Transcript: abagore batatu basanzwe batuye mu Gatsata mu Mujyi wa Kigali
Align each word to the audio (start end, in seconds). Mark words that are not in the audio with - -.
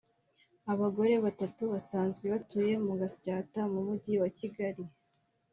abagore 0.73 1.13
batatu 1.25 1.61
basanzwe 1.73 2.25
batuye 2.33 2.73
mu 2.85 2.93
Gatsata 3.01 3.59
mu 3.71 3.79
Mujyi 3.87 4.13
wa 4.21 4.29
Kigali 4.37 4.83